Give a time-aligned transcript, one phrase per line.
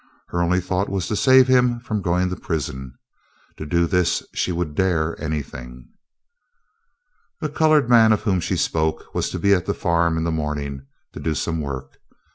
[0.29, 2.95] Her only thought was to save him from going to prison.
[3.57, 5.89] To do this she would dare anything.
[7.39, 10.31] The colored man of whom she spoke was to be at the farm in the
[10.31, 11.99] morning to do some work.